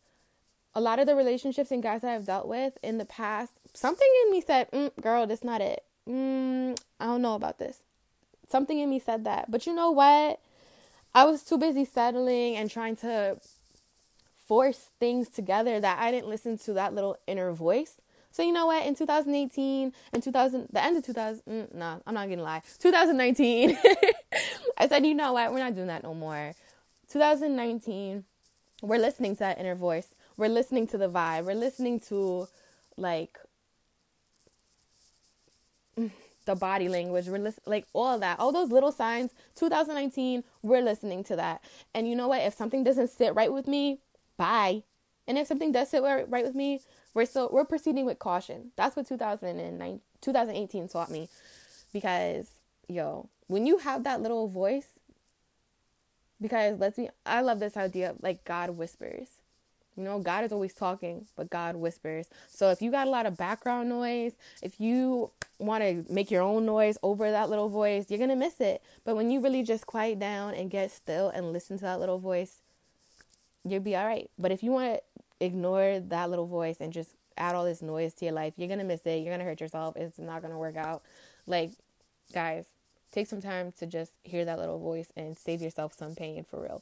[0.74, 4.08] a lot of the relationships and guys that I've dealt with in the past, something
[4.26, 5.84] in me said, mm, girl, that's not it.
[6.08, 7.80] Mm, I don't know about this.
[8.48, 9.50] Something in me said that.
[9.50, 10.40] But you know what?
[11.16, 13.40] I was too busy settling and trying to
[14.46, 17.96] force things together that I didn't listen to that little inner voice.
[18.32, 18.86] So you know what?
[18.86, 22.62] In 2018, in 2000, the end of 2000, mm, no, I'm not gonna lie.
[22.80, 23.78] 2019,
[24.78, 25.52] I said, you know what?
[25.52, 26.54] We're not doing that no more.
[27.10, 28.24] 2019,
[28.82, 30.08] we're listening to that inner voice.
[30.36, 31.46] We're listening to the vibe.
[31.46, 32.48] We're listening to
[32.98, 33.38] like
[36.46, 37.28] the body language.
[37.28, 39.32] We're listening, like all that, all those little signs.
[39.56, 41.62] 2019, we're listening to that.
[41.94, 42.42] And you know what?
[42.42, 44.00] If something doesn't sit right with me,
[44.38, 44.84] bye.
[45.28, 46.82] And if something does sit right with me,
[47.14, 48.72] we're still we're proceeding with caution.
[48.76, 51.28] That's what 2009, 2018 taught me,
[51.92, 52.48] because
[52.88, 54.88] yo, when you have that little voice,
[56.42, 59.28] because let's be, I love this idea like God whispers.
[59.96, 62.28] You know, God is always talking, but God whispers.
[62.48, 66.44] So if you got a lot of background noise, if you want to make your
[66.44, 68.84] own noise over that little voice, you're going to miss it.
[69.04, 72.20] But when you really just quiet down and get still and listen to that little
[72.20, 72.62] voice,
[73.64, 74.30] you'll be all right.
[74.38, 78.14] But if you want to ignore that little voice and just add all this noise
[78.16, 79.18] to your life, you're going to miss it.
[79.18, 79.96] You're going to hurt yourself.
[79.98, 81.02] It's not going to work out.
[81.48, 81.72] Like,
[82.34, 82.66] guys,
[83.12, 86.62] take some time to just hear that little voice and save yourself some pain for
[86.62, 86.82] real.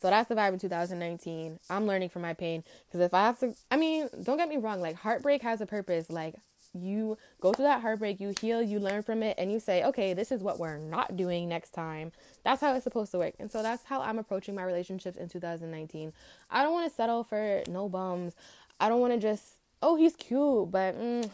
[0.00, 1.58] So that's the vibe in 2019.
[1.70, 4.58] I'm learning from my pain because if I have to, I mean, don't get me
[4.58, 6.10] wrong, like heartbreak has a purpose.
[6.10, 6.34] Like
[6.74, 10.12] you go through that heartbreak, you heal, you learn from it, and you say, okay,
[10.12, 12.12] this is what we're not doing next time.
[12.42, 13.34] That's how it's supposed to work.
[13.38, 16.12] And so that's how I'm approaching my relationships in 2019.
[16.50, 18.34] I don't want to settle for no bums.
[18.78, 21.30] I don't want to just, oh, he's cute, but mm,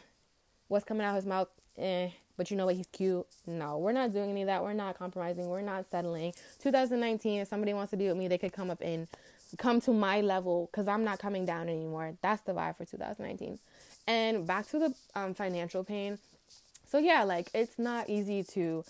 [0.69, 3.27] what's coming out of his mouth, eh but you know what, he's cute.
[3.47, 4.63] No, we're not doing any of that.
[4.63, 5.49] We're not compromising.
[5.49, 6.33] We're not settling.
[6.63, 9.09] 2019, if somebody wants to be with me, they could come up and
[9.59, 12.15] come to my level because I'm not coming down anymore.
[12.23, 13.59] That's the vibe for 2019.
[14.07, 16.19] And back to the um, financial pain.
[16.89, 18.85] So, yeah, like it's not easy to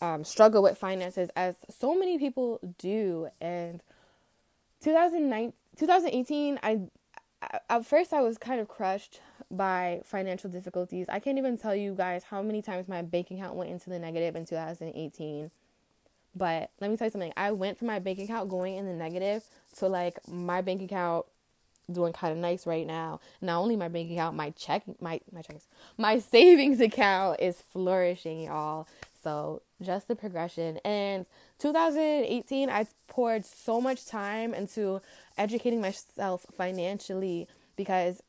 [0.00, 3.28] um, struggle with finances as so many people do.
[3.40, 3.80] And
[4.82, 6.80] 2019, 2018, I
[7.68, 9.20] at first I was kind of crushed
[9.52, 11.06] by financial difficulties.
[11.08, 13.98] I can't even tell you guys how many times my bank account went into the
[13.98, 15.50] negative in 2018.
[16.34, 17.32] But let me tell you something.
[17.36, 19.44] I went from my bank account going in the negative
[19.78, 21.26] to like my bank account
[21.90, 23.20] doing kind of nice right now.
[23.42, 25.66] Not only my bank account, my check, my my checks,
[25.98, 28.88] my savings account is flourishing, y'all.
[29.22, 30.78] So just the progression.
[30.78, 31.26] And
[31.58, 35.00] 2018, I poured so much time into
[35.36, 38.22] educating myself financially because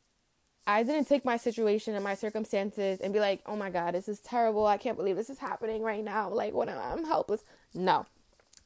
[0.65, 4.07] I didn't take my situation and my circumstances and be like, oh my God, this
[4.07, 4.65] is terrible.
[4.65, 6.29] I can't believe this is happening right now.
[6.29, 7.41] Like, when I'm helpless.
[7.73, 8.05] No.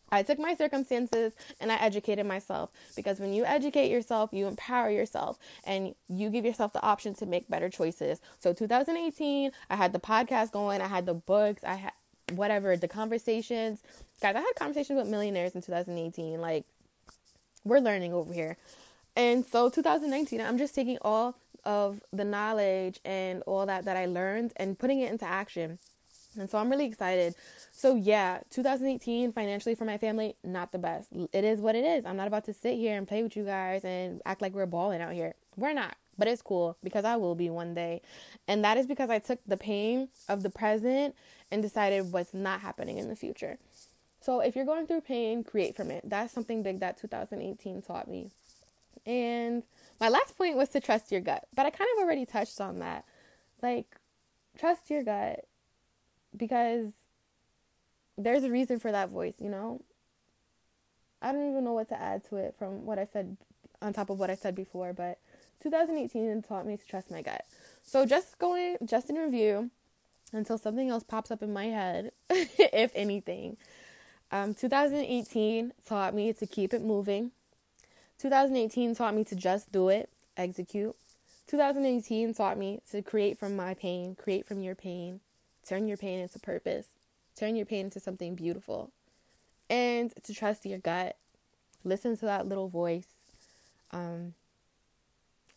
[0.10, 4.90] I took my circumstances and I educated myself because when you educate yourself, you empower
[4.90, 8.22] yourself and you give yourself the option to make better choices.
[8.40, 11.92] So 2018, I had the podcast going, I had the books, I had
[12.34, 13.82] whatever, the conversations.
[14.22, 16.40] Guys, I had conversations with millionaires in 2018.
[16.40, 16.66] Like,
[17.66, 18.56] we're learning over here.
[19.16, 24.06] And so 2019, I'm just taking all of the knowledge and all that that I
[24.06, 25.80] learned and putting it into action.
[26.38, 27.36] And so I'm really excited.
[27.72, 31.10] So yeah, 2018 financially for my family not the best.
[31.34, 32.06] It is what it is.
[32.06, 34.66] I'm not about to sit here and play with you guys and act like we're
[34.66, 35.34] balling out here.
[35.56, 35.96] We're not.
[36.18, 38.02] But it's cool because I will be one day.
[38.48, 41.16] And that is because I took the pain of the present
[41.52, 43.58] and decided what's not happening in the future.
[44.20, 46.02] So if you're going through pain, create from it.
[46.04, 48.32] That's something big that 2018 taught me.
[49.06, 49.64] And
[50.00, 52.80] my last point was to trust your gut, but I kind of already touched on
[52.80, 53.06] that.
[53.62, 53.96] Like,
[54.58, 55.46] trust your gut
[56.36, 56.92] because
[58.18, 59.82] there's a reason for that voice, you know?
[61.22, 63.38] I don't even know what to add to it from what I said
[63.82, 65.20] on top of what I said before, but
[65.62, 67.46] 2018 taught me to trust my gut.
[67.84, 69.72] So just going just in review
[70.34, 73.58] until something else pops up in my head, if anything.
[74.32, 77.32] Um, 2018 taught me to keep it moving,
[78.20, 80.96] 2018 taught me to just do it, execute.
[81.48, 85.22] 2018 taught me to create from my pain, create from your pain,
[85.68, 86.88] turn your pain into purpose,
[87.36, 88.92] turn your pain into something beautiful,
[89.70, 91.16] and to trust your gut.
[91.84, 93.08] Listen to that little voice.
[93.92, 94.34] Um,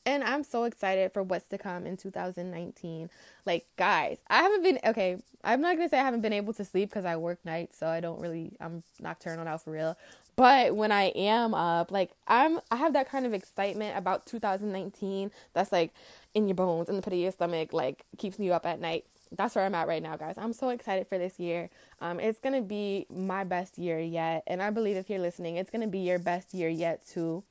[0.06, 3.10] and I'm so excited for what's to come in 2019.
[3.44, 5.18] Like, guys, I haven't been okay.
[5.44, 7.86] I'm not gonna say I haven't been able to sleep because I work nights, so
[7.86, 8.52] I don't really.
[8.60, 9.96] I'm nocturnal now for real.
[10.40, 15.30] But when I am up, like I'm I have that kind of excitement about 2019
[15.52, 15.92] that's like
[16.32, 19.04] in your bones, in the pit of your stomach, like keeps you up at night.
[19.36, 20.36] That's where I'm at right now, guys.
[20.38, 21.68] I'm so excited for this year.
[22.00, 25.70] Um, it's gonna be my best year yet, and I believe if you're listening, it's
[25.70, 27.44] gonna be your best year yet too,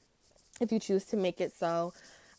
[0.59, 1.93] if you choose to make it so.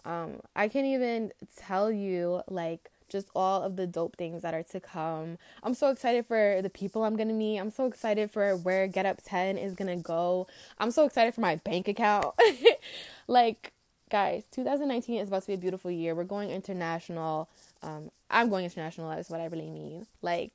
[0.05, 4.62] Um, I can't even tell you like just all of the dope things that are
[4.62, 5.38] to come.
[5.62, 7.59] I'm so excited for the people I'm gonna meet.
[7.59, 10.46] I'm so excited for where Get Up 10 is gonna go.
[10.79, 12.35] I'm so excited for my bank account.
[13.27, 13.73] like,
[14.11, 16.14] guys, 2019 is about to be a beautiful year.
[16.14, 17.49] We're going international.
[17.83, 20.07] Um, I'm going international, that's what I really mean.
[20.23, 20.53] Like,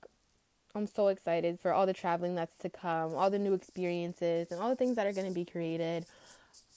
[0.76, 4.60] I'm so excited for all the traveling that's to come, all the new experiences, and
[4.60, 6.06] all the things that are to be created.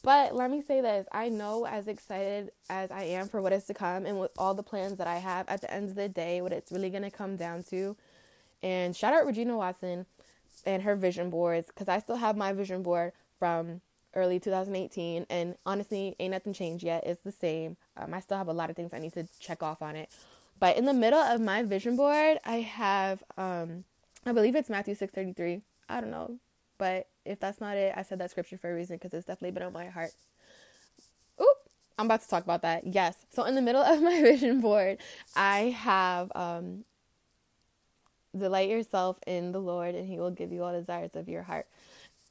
[0.03, 3.65] But let me say this I know as excited as I am for what is
[3.65, 6.09] to come and with all the plans that I have, at the end of the
[6.09, 7.97] day, what it's really going to come down to.
[8.63, 10.07] And shout out Regina Watson
[10.65, 13.81] and her vision boards because I still have my vision board from
[14.15, 15.27] early 2018.
[15.31, 17.05] And honestly, ain't nothing changed yet.
[17.07, 17.77] It's the same.
[17.97, 20.11] Um, I still have a lot of things I need to check off on it.
[20.61, 23.85] But in the middle of my vision board, I have, um,
[24.27, 25.63] I believe it's Matthew 633.
[25.89, 26.39] I don't know.
[26.79, 29.53] But if that's not it, I said that scripture for a reason because it's definitely
[29.53, 30.11] been on my heart.
[31.41, 31.57] Oop,
[31.99, 32.87] I'm about to talk about that.
[32.87, 33.15] Yes.
[33.31, 34.99] So in the middle of my vision board,
[35.37, 36.85] I have um,
[38.37, 41.67] delight yourself in the Lord, and He will give you all desires of your heart.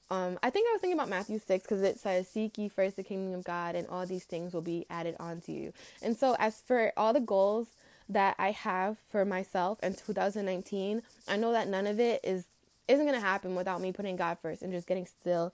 [0.09, 2.95] Um, I think I was thinking about Matthew 6 because it says, Seek ye first
[2.95, 5.73] the kingdom of God, and all these things will be added onto you.
[6.01, 7.67] And so, as for all the goals
[8.07, 12.45] that I have for myself in 2019, I know that none of it is
[12.87, 15.53] isn't going to happen without me putting God first and just getting still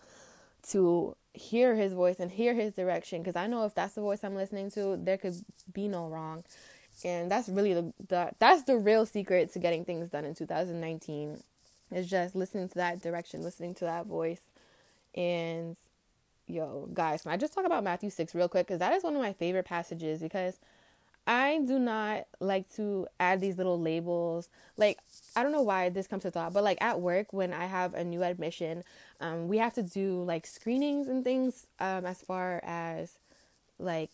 [0.70, 4.24] to hear his voice and hear his direction because I know if that's the voice
[4.24, 5.36] I'm listening to, there could
[5.74, 6.44] be no wrong.
[7.04, 11.42] And that's really the, the that's the real secret to getting things done in 2019
[11.92, 14.42] is just listening to that direction, listening to that voice.
[15.16, 15.76] And
[16.48, 19.16] yo, guys, can I just talk about Matthew 6 real quick cuz that is one
[19.16, 20.60] of my favorite passages because
[21.26, 24.50] I do not like to add these little labels.
[24.76, 25.00] Like,
[25.36, 27.94] I don't know why this comes to thought, but like at work, when I have
[27.94, 28.84] a new admission,
[29.22, 33.18] um, we have to do like screenings and things um, as far as
[33.80, 34.10] like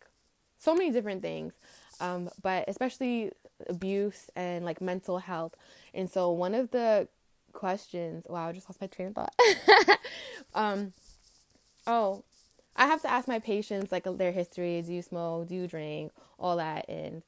[0.60, 1.54] so many different things,
[2.00, 3.32] um, but especially
[3.68, 5.56] abuse and like mental health.
[5.94, 7.08] And so, one of the
[7.54, 9.34] questions, wow, I just lost my train of thought.
[10.54, 10.94] um,
[11.88, 12.24] oh,
[12.76, 14.82] I have to ask my patients like their history.
[14.82, 15.48] Do you smoke?
[15.48, 16.12] Do you drink?
[16.40, 16.88] All that.
[16.88, 17.24] And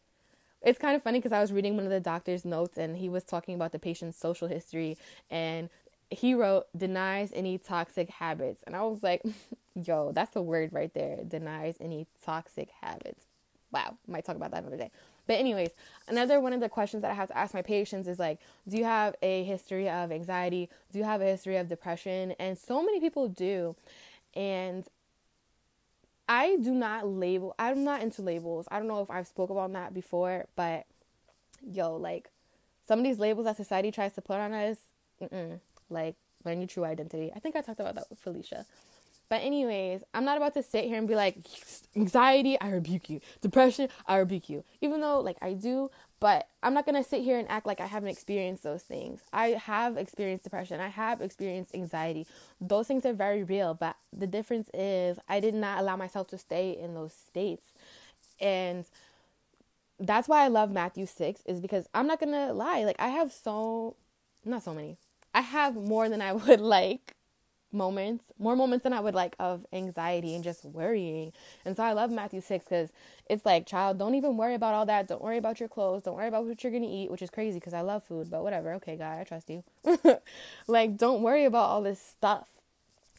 [0.62, 3.10] it's kind of funny because I was reading one of the doctor's notes and he
[3.10, 4.97] was talking about the patient's social history
[5.30, 5.69] and
[6.10, 8.63] he wrote denies any toxic habits.
[8.67, 9.23] And I was like,
[9.75, 11.17] yo, that's a word right there.
[11.27, 13.25] Denies any toxic habits.
[13.71, 14.91] Wow, might talk about that another day.
[15.27, 15.69] But anyways,
[16.10, 18.77] another one of the questions that I have to ask my patients is like, do
[18.77, 20.69] you have a history of anxiety?
[20.91, 22.34] Do you have a history of depression?
[22.39, 23.75] And so many people do.
[24.36, 24.86] And
[26.31, 27.53] I do not label.
[27.59, 28.65] I'm not into labels.
[28.71, 30.85] I don't know if I've spoke about that before, but
[31.61, 32.29] yo, like
[32.87, 34.77] some of these labels that society tries to put on us,
[35.89, 36.15] like
[36.45, 37.33] learn your true identity.
[37.35, 38.65] I think I talked about that with Felicia.
[39.31, 41.37] But anyways, I'm not about to sit here and be like
[41.95, 43.21] anxiety, I rebuke you.
[43.39, 44.65] Depression, I rebuke you.
[44.81, 45.89] Even though like I do,
[46.19, 49.21] but I'm not going to sit here and act like I haven't experienced those things.
[49.31, 50.81] I have experienced depression.
[50.81, 52.27] I have experienced anxiety.
[52.59, 56.37] Those things are very real, but the difference is I did not allow myself to
[56.37, 57.63] stay in those states.
[58.41, 58.83] And
[59.97, 62.83] that's why I love Matthew 6 is because I'm not going to lie.
[62.83, 63.95] Like I have so
[64.43, 64.97] not so many.
[65.33, 67.15] I have more than I would like
[67.71, 71.34] moments, more moments than I would like of anxiety and just worrying.
[71.65, 72.89] And so I love Matthew 6 because
[73.29, 75.07] it's like, child, don't even worry about all that.
[75.07, 76.03] Don't worry about your clothes.
[76.03, 78.29] Don't worry about what you're going to eat, which is crazy because I love food,
[78.29, 78.73] but whatever.
[78.73, 79.63] Okay, God, I trust you.
[80.67, 82.47] like, don't worry about all this stuff.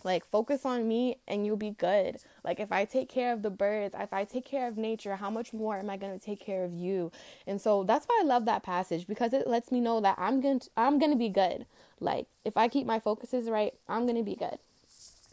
[0.05, 2.17] Like, focus on me and you'll be good.
[2.45, 5.31] Like, if I take care of the birds, if I take care of nature, how
[5.31, 7.12] much more am I going to take care of you?
[7.47, 10.41] And so that's why I love that passage because it lets me know that I'm
[10.41, 11.67] going to, I'm going to be good.
[12.01, 14.59] Like, if I keep my focuses right, I'm going to be good.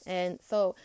[0.05, 0.75] And so,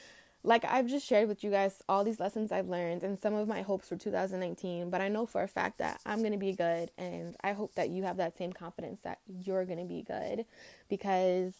[0.44, 3.48] like I've just shared with you guys all these lessons I've learned and some of
[3.48, 6.52] my hopes for 2019, but I know for a fact that I'm going to be
[6.52, 10.02] good and I hope that you have that same confidence that you're going to be
[10.02, 10.44] good
[10.88, 11.54] because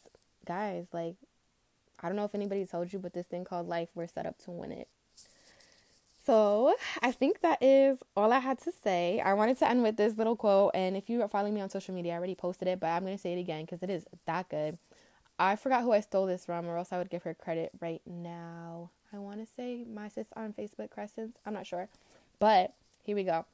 [0.45, 1.17] guys, like
[2.01, 4.39] I don't know if anybody told you but this thing called life we're set up
[4.45, 4.89] to win it.
[6.27, 9.21] So, I think that is all I had to say.
[9.23, 11.69] I wanted to end with this little quote and if you are following me on
[11.69, 13.91] social media, I already posted it, but I'm going to say it again cuz it
[13.91, 14.79] is that good.
[15.39, 18.01] I forgot who I stole this from, or else I would give her credit right
[18.07, 18.91] now.
[19.13, 21.37] I want to say my sis on Facebook, Crescent.
[21.45, 21.89] I'm not sure.
[22.39, 22.73] But
[23.05, 23.45] here we go.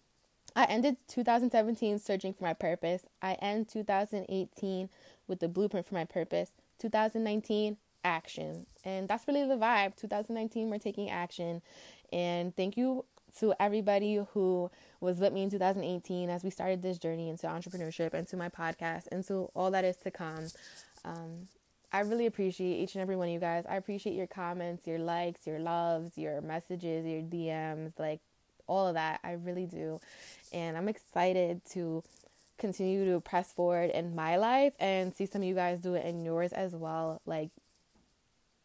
[0.55, 3.03] I ended 2017 searching for my purpose.
[3.23, 4.89] I end 2018
[5.27, 6.51] with the blueprint for my purpose.
[6.79, 8.67] 2019, action.
[8.85, 9.97] And that's really the vibe.
[9.97, 11.63] 2019, we're taking action.
[12.13, 13.05] And thank you
[13.39, 14.71] to everybody who
[15.01, 18.49] was with me in 2018 as we started this journey into entrepreneurship and to my
[18.49, 20.47] podcast and to all that is to come.
[21.05, 21.49] Um,
[21.93, 23.65] I really appreciate each and every one of you guys.
[23.69, 28.21] I appreciate your comments, your likes, your loves, your messages, your DMs, like
[28.67, 29.21] all of that.
[29.25, 30.01] I really do.
[30.53, 32.05] And I'm excited to
[32.59, 36.05] continue to press forward in my life and see some of you guys do it
[36.05, 37.21] in yours as well.
[37.27, 37.51] Like,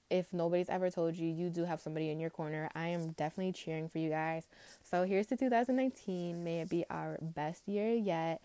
[0.10, 2.70] if nobody's ever told you, you do have somebody in your corner.
[2.76, 4.46] I am definitely cheering for you guys.
[4.84, 6.44] So, here's to 2019.
[6.44, 8.42] May it be our best year yet.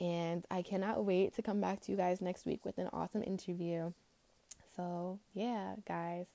[0.00, 3.22] And I cannot wait to come back to you guys next week with an awesome
[3.22, 3.92] interview.
[4.76, 6.26] So, yeah, guys,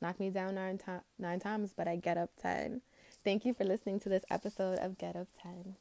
[0.00, 2.82] knock me down nine, to- nine times, but I get up 10.
[3.24, 5.76] Thank you for listening to this episode of Get Up 10.